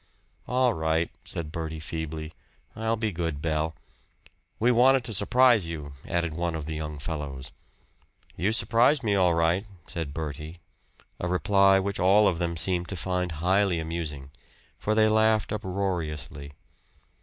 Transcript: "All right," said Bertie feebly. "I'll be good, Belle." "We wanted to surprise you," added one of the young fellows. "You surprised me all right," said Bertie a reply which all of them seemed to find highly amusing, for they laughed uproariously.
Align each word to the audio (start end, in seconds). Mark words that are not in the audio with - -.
"All 0.47 0.73
right," 0.73 1.11
said 1.25 1.51
Bertie 1.51 1.79
feebly. 1.79 2.33
"I'll 2.75 2.95
be 2.97 3.11
good, 3.11 3.39
Belle." 3.39 3.75
"We 4.57 4.71
wanted 4.71 5.03
to 5.03 5.13
surprise 5.13 5.69
you," 5.69 5.93
added 6.07 6.35
one 6.35 6.55
of 6.55 6.65
the 6.65 6.73
young 6.73 6.97
fellows. 6.97 7.51
"You 8.35 8.51
surprised 8.51 9.03
me 9.03 9.13
all 9.13 9.35
right," 9.35 9.63
said 9.85 10.11
Bertie 10.11 10.59
a 11.19 11.27
reply 11.27 11.77
which 11.79 11.99
all 11.99 12.27
of 12.27 12.39
them 12.39 12.57
seemed 12.57 12.87
to 12.87 12.95
find 12.95 13.33
highly 13.33 13.79
amusing, 13.79 14.31
for 14.79 14.95
they 14.95 15.07
laughed 15.07 15.53
uproariously. 15.53 16.53